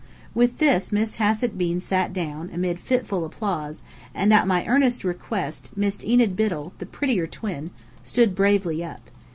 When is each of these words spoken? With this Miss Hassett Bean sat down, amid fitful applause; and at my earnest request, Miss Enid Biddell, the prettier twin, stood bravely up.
With 0.33 0.57
this 0.57 0.91
Miss 0.91 1.17
Hassett 1.17 1.59
Bean 1.59 1.79
sat 1.79 2.11
down, 2.11 2.49
amid 2.51 2.79
fitful 2.79 3.23
applause; 3.23 3.83
and 4.15 4.33
at 4.33 4.47
my 4.47 4.65
earnest 4.65 5.03
request, 5.03 5.69
Miss 5.75 6.03
Enid 6.03 6.35
Biddell, 6.35 6.73
the 6.79 6.87
prettier 6.87 7.27
twin, 7.27 7.69
stood 8.03 8.33
bravely 8.33 8.83
up. 8.83 9.11